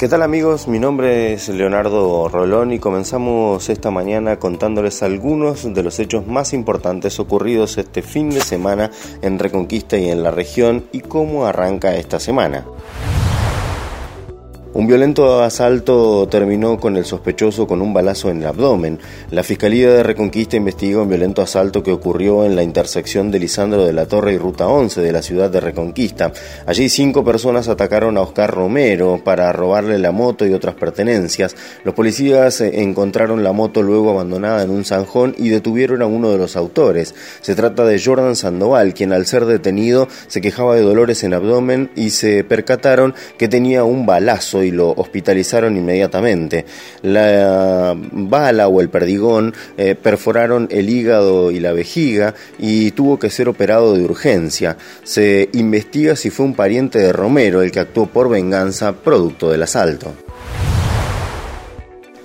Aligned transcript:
¿Qué 0.00 0.08
tal 0.08 0.22
amigos? 0.22 0.66
Mi 0.66 0.78
nombre 0.78 1.34
es 1.34 1.50
Leonardo 1.50 2.26
Rolón 2.30 2.72
y 2.72 2.78
comenzamos 2.78 3.68
esta 3.68 3.90
mañana 3.90 4.38
contándoles 4.38 5.02
algunos 5.02 5.74
de 5.74 5.82
los 5.82 5.98
hechos 5.98 6.26
más 6.26 6.54
importantes 6.54 7.20
ocurridos 7.20 7.76
este 7.76 8.00
fin 8.00 8.30
de 8.30 8.40
semana 8.40 8.90
en 9.20 9.38
Reconquista 9.38 9.98
y 9.98 10.08
en 10.08 10.22
la 10.22 10.30
región 10.30 10.86
y 10.90 11.00
cómo 11.00 11.44
arranca 11.44 11.96
esta 11.96 12.18
semana. 12.18 12.64
Un 14.72 14.86
violento 14.86 15.42
asalto 15.42 16.28
terminó 16.28 16.78
con 16.78 16.96
el 16.96 17.04
sospechoso 17.04 17.66
con 17.66 17.82
un 17.82 17.92
balazo 17.92 18.30
en 18.30 18.40
el 18.40 18.46
abdomen. 18.46 19.00
La 19.32 19.42
Fiscalía 19.42 19.90
de 19.90 20.04
Reconquista 20.04 20.56
investiga 20.56 21.02
un 21.02 21.08
violento 21.08 21.42
asalto 21.42 21.82
que 21.82 21.90
ocurrió 21.90 22.44
en 22.44 22.54
la 22.54 22.62
intersección 22.62 23.32
de 23.32 23.40
Lisandro 23.40 23.84
de 23.84 23.92
la 23.92 24.06
Torre 24.06 24.34
y 24.34 24.38
Ruta 24.38 24.68
11 24.68 25.00
de 25.00 25.10
la 25.10 25.22
ciudad 25.22 25.50
de 25.50 25.58
Reconquista. 25.58 26.32
Allí 26.66 26.88
cinco 26.88 27.24
personas 27.24 27.66
atacaron 27.66 28.16
a 28.16 28.20
Oscar 28.20 28.48
Romero 28.48 29.20
para 29.24 29.52
robarle 29.52 29.98
la 29.98 30.12
moto 30.12 30.46
y 30.46 30.52
otras 30.52 30.76
pertenencias. 30.76 31.56
Los 31.82 31.94
policías 31.94 32.60
eh, 32.60 32.80
encontraron 32.80 33.42
la 33.42 33.50
moto 33.50 33.82
luego 33.82 34.10
abandonada 34.10 34.62
en 34.62 34.70
un 34.70 34.84
zanjón 34.84 35.34
y 35.36 35.48
detuvieron 35.48 36.00
a 36.00 36.06
uno 36.06 36.30
de 36.30 36.38
los 36.38 36.54
autores. 36.54 37.16
Se 37.40 37.56
trata 37.56 37.84
de 37.84 38.00
Jordan 38.00 38.36
Sandoval, 38.36 38.94
quien 38.94 39.12
al 39.12 39.26
ser 39.26 39.46
detenido 39.46 40.06
se 40.28 40.40
quejaba 40.40 40.76
de 40.76 40.82
dolores 40.82 41.24
en 41.24 41.34
abdomen 41.34 41.90
y 41.96 42.10
se 42.10 42.44
percataron 42.44 43.16
que 43.36 43.48
tenía 43.48 43.82
un 43.82 44.06
balazo 44.06 44.59
y 44.62 44.70
lo 44.70 44.90
hospitalizaron 44.90 45.76
inmediatamente. 45.76 46.64
La 47.02 47.96
bala 47.96 48.68
o 48.68 48.80
el 48.80 48.88
perdigón 48.88 49.54
eh, 49.76 49.94
perforaron 49.94 50.68
el 50.70 50.88
hígado 50.88 51.50
y 51.50 51.60
la 51.60 51.72
vejiga 51.72 52.34
y 52.58 52.90
tuvo 52.92 53.18
que 53.18 53.30
ser 53.30 53.48
operado 53.48 53.94
de 53.94 54.02
urgencia. 54.02 54.76
Se 55.02 55.48
investiga 55.52 56.16
si 56.16 56.30
fue 56.30 56.46
un 56.46 56.54
pariente 56.54 56.98
de 56.98 57.12
Romero 57.12 57.62
el 57.62 57.70
que 57.70 57.80
actuó 57.80 58.06
por 58.06 58.28
venganza 58.28 58.92
producto 58.92 59.50
del 59.50 59.62
asalto. 59.62 60.14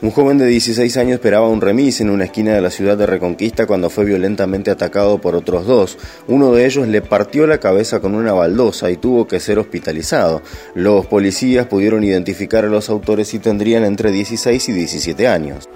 Un 0.01 0.11
joven 0.11 0.37
de 0.37 0.45
16 0.45 0.97
años 0.97 1.13
esperaba 1.13 1.47
un 1.47 1.61
remis 1.61 2.01
en 2.01 2.09
una 2.09 2.25
esquina 2.25 2.53
de 2.53 2.61
la 2.61 2.69
ciudad 2.69 2.97
de 2.97 3.05
Reconquista 3.05 3.65
cuando 3.65 3.89
fue 3.89 4.03
violentamente 4.03 4.69
atacado 4.69 5.19
por 5.19 5.35
otros 5.35 5.65
dos. 5.65 5.97
Uno 6.27 6.51
de 6.51 6.65
ellos 6.65 6.87
le 6.87 7.01
partió 7.01 7.47
la 7.47 7.59
cabeza 7.59 8.01
con 8.01 8.13
una 8.13 8.33
baldosa 8.33 8.91
y 8.91 8.97
tuvo 8.97 9.25
que 9.25 9.39
ser 9.39 9.57
hospitalizado. 9.57 10.41
Los 10.73 11.05
policías 11.05 11.67
pudieron 11.67 12.03
identificar 12.03 12.65
a 12.65 12.69
los 12.69 12.89
autores 12.89 13.33
y 13.33 13.39
tendrían 13.39 13.85
entre 13.85 14.11
16 14.11 14.69
y 14.69 14.71
17 14.73 15.27
años. 15.27 15.69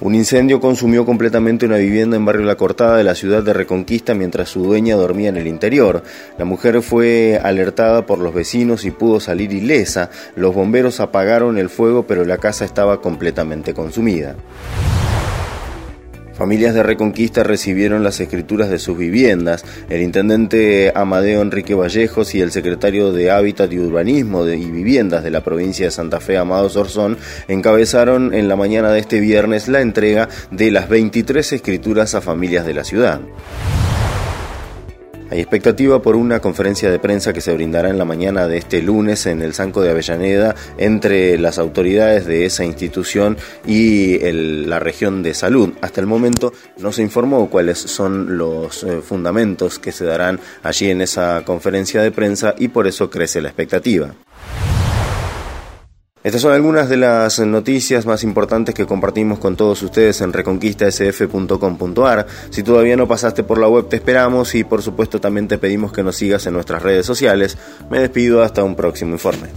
Un 0.00 0.14
incendio 0.14 0.60
consumió 0.60 1.04
completamente 1.04 1.66
una 1.66 1.76
vivienda 1.76 2.16
en 2.16 2.24
Barrio 2.24 2.46
La 2.46 2.56
Cortada 2.56 2.96
de 2.96 3.04
la 3.04 3.14
ciudad 3.14 3.42
de 3.42 3.52
Reconquista 3.52 4.14
mientras 4.14 4.48
su 4.48 4.62
dueña 4.62 4.96
dormía 4.96 5.28
en 5.28 5.36
el 5.36 5.46
interior. 5.46 6.02
La 6.38 6.46
mujer 6.46 6.80
fue 6.80 7.38
alertada 7.42 8.06
por 8.06 8.18
los 8.18 8.32
vecinos 8.32 8.86
y 8.86 8.92
pudo 8.92 9.20
salir 9.20 9.52
ilesa. 9.52 10.08
Los 10.36 10.54
bomberos 10.54 11.00
apagaron 11.00 11.58
el 11.58 11.68
fuego 11.68 12.06
pero 12.06 12.24
la 12.24 12.38
casa 12.38 12.64
estaba 12.64 13.02
completamente 13.02 13.74
consumida. 13.74 14.36
Familias 16.40 16.72
de 16.72 16.82
Reconquista 16.82 17.42
recibieron 17.42 18.02
las 18.02 18.18
escrituras 18.18 18.70
de 18.70 18.78
sus 18.78 18.96
viviendas. 18.96 19.62
El 19.90 20.00
intendente 20.00 20.90
Amadeo 20.94 21.42
Enrique 21.42 21.74
Vallejos 21.74 22.34
y 22.34 22.40
el 22.40 22.50
secretario 22.50 23.12
de 23.12 23.30
Hábitat 23.30 23.70
y 23.70 23.78
Urbanismo 23.78 24.48
y 24.48 24.70
Viviendas 24.70 25.22
de 25.22 25.30
la 25.30 25.42
provincia 25.42 25.84
de 25.84 25.90
Santa 25.90 26.18
Fe, 26.18 26.38
Amado 26.38 26.70
Sorzón, 26.70 27.18
encabezaron 27.46 28.32
en 28.32 28.48
la 28.48 28.56
mañana 28.56 28.90
de 28.90 29.00
este 29.00 29.20
viernes 29.20 29.68
la 29.68 29.82
entrega 29.82 30.30
de 30.50 30.70
las 30.70 30.88
23 30.88 31.52
escrituras 31.52 32.14
a 32.14 32.22
familias 32.22 32.64
de 32.64 32.72
la 32.72 32.84
ciudad. 32.84 33.20
Hay 35.30 35.38
expectativa 35.38 36.02
por 36.02 36.16
una 36.16 36.40
conferencia 36.40 36.90
de 36.90 36.98
prensa 36.98 37.32
que 37.32 37.40
se 37.40 37.54
brindará 37.54 37.88
en 37.88 37.98
la 37.98 38.04
mañana 38.04 38.48
de 38.48 38.58
este 38.58 38.82
lunes 38.82 39.26
en 39.26 39.42
el 39.42 39.54
Sanco 39.54 39.80
de 39.80 39.90
Avellaneda 39.90 40.56
entre 40.76 41.38
las 41.38 41.60
autoridades 41.60 42.26
de 42.26 42.46
esa 42.46 42.64
institución 42.64 43.36
y 43.64 44.18
la 44.32 44.80
región 44.80 45.22
de 45.22 45.34
salud. 45.34 45.74
Hasta 45.82 46.00
el 46.00 46.08
momento 46.08 46.52
no 46.78 46.90
se 46.90 47.02
informó 47.02 47.48
cuáles 47.48 47.78
son 47.78 48.38
los 48.38 48.82
eh, 48.82 49.02
fundamentos 49.02 49.78
que 49.78 49.92
se 49.92 50.04
darán 50.04 50.40
allí 50.64 50.90
en 50.90 51.00
esa 51.00 51.44
conferencia 51.44 52.02
de 52.02 52.10
prensa 52.10 52.56
y 52.58 52.66
por 52.66 52.88
eso 52.88 53.08
crece 53.08 53.40
la 53.40 53.50
expectativa. 53.50 54.12
Estas 56.22 56.42
son 56.42 56.52
algunas 56.52 56.90
de 56.90 56.98
las 56.98 57.38
noticias 57.38 58.04
más 58.04 58.24
importantes 58.24 58.74
que 58.74 58.84
compartimos 58.84 59.38
con 59.38 59.56
todos 59.56 59.82
ustedes 59.82 60.20
en 60.20 60.34
reconquistasf.com.ar. 60.34 62.26
Si 62.50 62.62
todavía 62.62 62.94
no 62.96 63.08
pasaste 63.08 63.42
por 63.42 63.58
la 63.58 63.68
web 63.68 63.88
te 63.88 63.96
esperamos 63.96 64.54
y 64.54 64.64
por 64.64 64.82
supuesto 64.82 65.18
también 65.18 65.48
te 65.48 65.56
pedimos 65.56 65.92
que 65.92 66.02
nos 66.02 66.16
sigas 66.16 66.44
en 66.46 66.52
nuestras 66.52 66.82
redes 66.82 67.06
sociales. 67.06 67.56
Me 67.90 68.00
despido 68.00 68.42
hasta 68.42 68.62
un 68.62 68.76
próximo 68.76 69.12
informe. 69.12 69.48